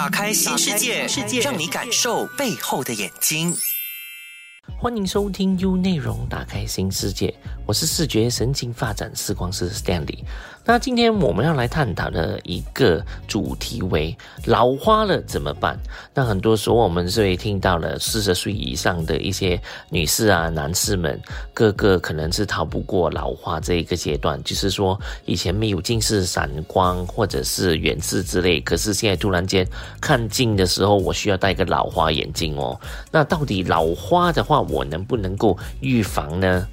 [0.00, 1.06] 打开新世界，
[1.42, 3.54] 让你感受背后的眼睛。
[4.82, 7.34] 欢迎收听 U 内容，打开新世界。
[7.66, 10.20] 我是视觉神经发展视光师 Stanley。
[10.64, 15.78] 那今天我们要来探讨的一个主题为老花了怎么办？
[16.14, 19.60] 那很多时候我们是会听到了四十岁以上的一些
[19.90, 21.20] 女士啊、男士们，
[21.52, 24.42] 个个可能是逃不过老花这一个阶段。
[24.42, 29.66] 就是说，以前没有近视、散光或者是远视之类，可是现在突然间
[30.00, 32.78] 看近的时候，我需要戴一个老花眼镜哦。
[33.10, 36.68] 那到底老花的话，我能不能够预防呢？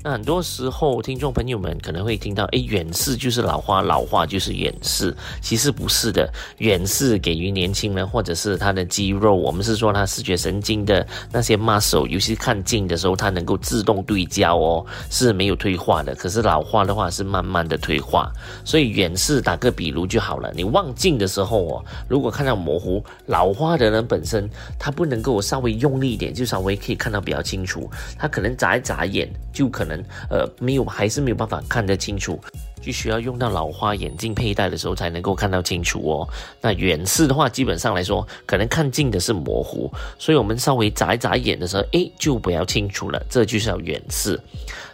[0.00, 5.12] 那很多时候，听众朋友们可能会听到，哎，远视就是老花，老花就是远视。
[5.40, 16.14] 其实不是的，远视给予年轻人或者是他的肌肉，我们是说他视觉神经的那些 muscle，尤其看近的时候，它能够自动对焦哦，是没有退化的。
[16.14, 18.32] 可是老花的话是慢慢的退化，
[18.64, 20.52] 所以远视打个比如就好了。
[20.54, 29.87] 你望近的时候哦，如果看到模糊，老花的人本身他不能够稍微用力一点，就稍微可以看到比较清楚，他可能眨一眨眼就可能。
[30.30, 32.40] 呃，没有，还是没有办法看得清楚，
[32.80, 36.28] 就需要用到老花眼镜佩戴的时候才能够看到清楚哦。
[36.60, 44.40] 那远视的话，基本上来说，可能看近的是模糊，所以我们稍微眨一眨眼的时候，诶，就比较清楚了，这就是要远视。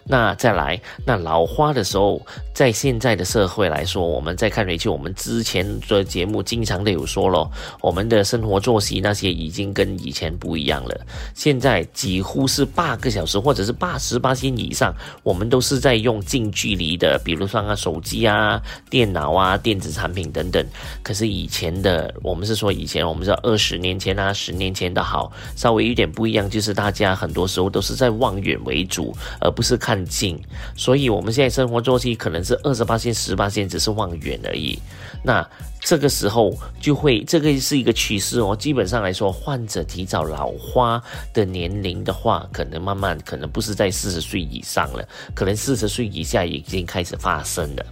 [0.06, 2.20] 那再来，那老花的时候，
[2.52, 10.94] 在现在的社会来说，我们再看回去，我们之前的节目经常的有说咯，我们的生活作息那些已经跟以前不一样了。
[11.34, 20.66] 现在几乎是八个小时，或者是八十八天以上，我们都是在用近距离的，比如说手机啊、电脑啊、电子产品等等。
[21.02, 29.74] 可是以前的，我们是说以前，我们知道二十年前啊、十年前的好，稍微有点不一样，就是大家很多时候都是在望远为主，而不是。
[29.84, 30.40] 看近，
[30.76, 34.78] 所以我们现在生活作息可能是二十八线、十八线，只是望远而已。
[35.22, 35.46] 那
[35.84, 38.56] 这个时候就会，这个是一个趋势哦。
[38.56, 41.00] 基本上来说，患者提早老花
[41.34, 47.84] 的年龄的话，可能慢慢可能不是在四十岁以上了，可能四十岁以下已经开始发生了。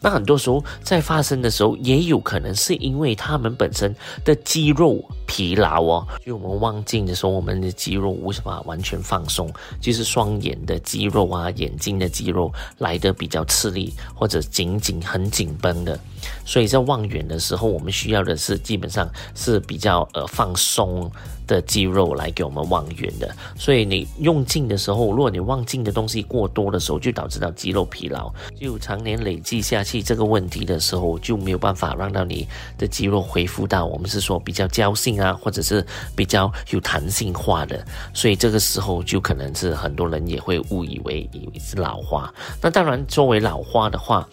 [0.00, 3.94] 那很多时候在发生的时候，也有可能是因为他们本身
[4.24, 6.06] 的肌肉疲劳哦。
[6.24, 15.98] 就我们望镜的时候，我们的肌肉无法完全放松，就是双眼的肌肉啊、眼睛的肌肉来的比较吃力，或者紧紧很紧绷的。
[16.44, 21.10] 所以在望远的时候，我们需要的是基本上是比较呃放松。
[21.46, 32.48] 的肌肉来给我们望远的，所以你用镜的时候，如果你望镜的东西过多的时候，就导致到肌肉疲劳，就常年累积下去这个问题的时候，就没有办法让到你
[32.78, 35.84] 的肌肉恢复到我们是说比较胶性啊，或者是
[36.16, 42.32] 比较有弹性化的，所以这个时候就可能是很多人也会误以为以为是老花。
[42.60, 44.26] 那当然，作为老花的话，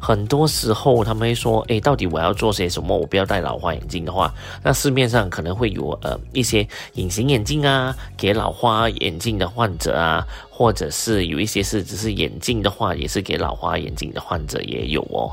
[0.00, 2.96] 很多时候他们会说，诶，到底我要做些什么？
[2.96, 4.32] 我不要戴老花眼镜的话，
[4.62, 6.66] 那市面上可能会有呃一些。
[6.94, 15.30] 隐形眼镜啊，给老花眼镜的患者啊，或者是有一些是只是眼镜的话，也是给老花眼镜的患者也有哦。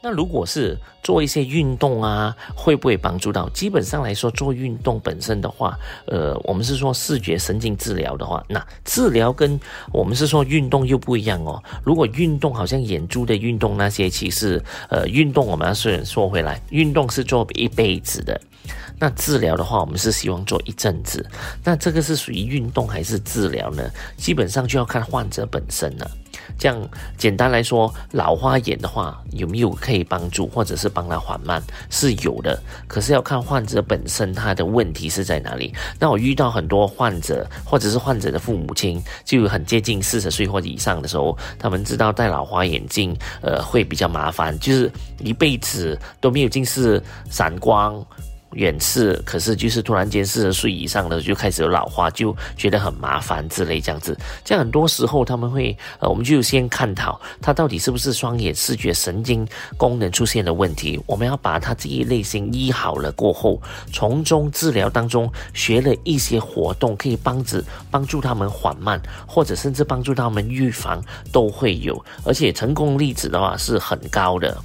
[0.00, 3.48] 那如果是做一些运动啊，会不会帮助到？
[3.50, 5.76] 基本上来说，做运动本身的话，
[6.06, 9.58] 呃，我们是说视觉神经治疗的话，那治疗跟
[9.92, 11.60] 我们是说运动又不一样哦。
[11.82, 18.40] 如果运动好像眼珠的运动那些，其实呃，运动我们要说说回来，运动是做一辈子的。
[19.00, 21.24] 那治疗的话，我们是希望做一阵子。
[21.64, 23.88] 那这个是属于运动还是治疗呢？
[24.16, 26.10] 基本上就要看患者本身了。
[26.56, 32.58] 这样简单来说，老花眼的话有没有可以帮助，或者是帮他缓慢，是有的。
[32.86, 35.74] 可是要看患者本身他的问题是在哪里。
[35.98, 48.04] 那我遇到很多患者，或者是患者的父母亲，就很接近四十岁或者以上的时候，他们知道戴老花眼镜，呃，会比较麻烦，就是一辈子都没有近视、散光。
[48.52, 54.16] 远视，可是就是突然间四十岁以上的就开始有老花，就觉得很麻烦之类这样子。
[54.44, 61.00] 这样很多时候他们会，呃，我们就先探讨他到底是不是双眼视觉神经功能出现了问题。
[61.06, 63.60] 我们要把他这一类型医好了过后，
[63.92, 74.56] 从中治疗当中学了一些活动，可以帮助帮助他们缓慢，或者甚至帮助他们预防都会有，而且成功例子的话是很高的。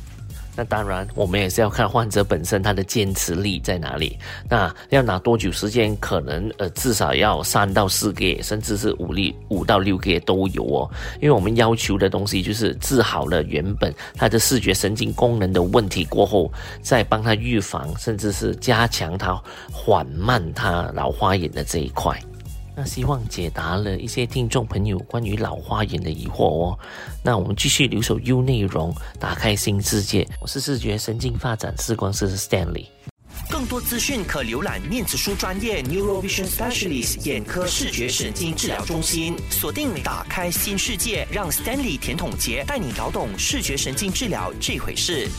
[0.56, 4.18] 那当然，我们也是要看患者本身他的坚持力在哪里。
[4.48, 5.96] 那要拿多久时间？
[5.98, 10.90] 可能呃，至少要三到四个月，甚至是五例五到六个月都有哦。
[11.22, 16.52] 因为我们要求的东西就是治好了原本他的视觉神经功能的问题过后，
[16.82, 19.42] 再帮他预防，甚至是加强他
[19.72, 22.16] 缓慢他老花眼的这一块。
[22.76, 26.80] 那希望解答了一些听众朋友关于老花眼的疑惑哦。
[27.22, 30.28] 那我们继续留守 U 内容，打开新世界。
[30.42, 32.88] 我是视觉神经发展视光师 Stanley。
[33.50, 39.36] 更多资讯可浏览念子书专业 Neurovision Specialist 眼科视觉神经治疗中心。
[39.50, 45.30] 锁定打开新世界，让 Stanley 甜筒节带你搞懂视觉神经治疗这回事。